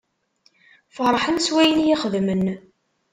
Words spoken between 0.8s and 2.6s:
Ferḥen s wayen iyi-xedmen.